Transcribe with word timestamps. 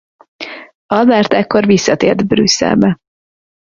Albert 0.87 1.33
ekkor 1.33 1.65
visszatért 1.65 2.27
Brüsszelbe. 2.27 2.97